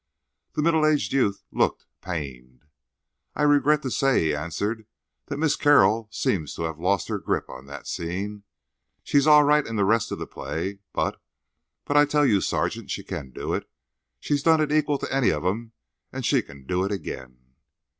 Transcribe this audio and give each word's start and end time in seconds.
The 0.53 0.63
middle 0.63 0.83
aged 0.83 1.13
youth 1.13 1.43
looked 1.51 1.85
pained. 2.01 2.65
"I 3.35 3.43
regret 3.43 3.83
to 3.83 3.91
say," 3.91 4.23
he 4.23 4.35
answered, 4.35 4.87
"that 5.27 5.37
Miss 5.37 5.55
Carroll 5.55 6.09
seems 6.11 6.55
to 6.55 6.63
have 6.63 6.79
lost 6.79 7.07
her 7.07 7.19
grip 7.19 7.47
on 7.51 7.67
that 7.67 7.85
scene. 7.85 8.41
She's 9.03 9.27
all 9.27 9.43
right 9.43 9.63
in 9.63 9.75
the 9.75 9.85
rest 9.85 10.11
of 10.11 10.17
the 10.17 10.25
play, 10.25 10.79
but—but 10.91 11.95
I 11.97 12.05
tell 12.05 12.25
you, 12.25 12.41
sergeant, 12.41 12.89
she 12.89 13.03
can 13.03 13.29
do 13.29 13.53
it—she 13.53 14.33
has 14.33 14.41
done 14.41 14.59
it 14.59 14.71
equal 14.71 14.97
to 14.97 15.13
any 15.15 15.29
of 15.29 15.45
'em—and 15.45 16.25
she 16.25 16.41
can 16.41 16.65
do 16.65 16.83
it 16.83 16.91
again." 16.91 17.53